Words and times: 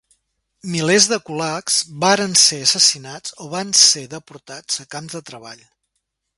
Milers 0.75 1.07
de 1.11 1.19
kulaks 1.27 1.75
varen 2.05 2.33
ser 2.45 2.59
assassinats 2.69 3.37
o 3.45 3.49
van 3.55 3.77
ser 3.83 4.05
deportats 4.17 4.83
a 4.87 4.91
camps 4.97 5.19
de 5.19 5.27
treball. 5.33 5.65